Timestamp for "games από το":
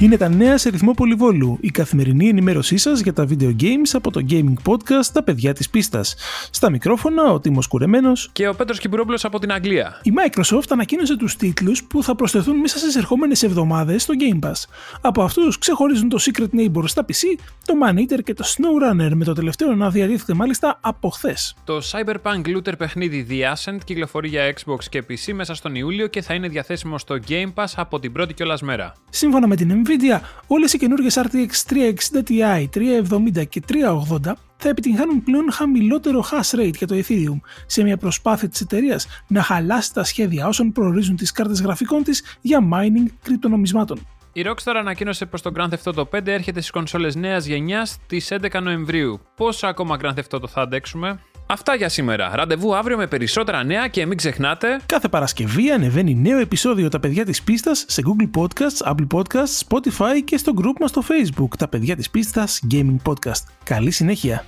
3.60-4.24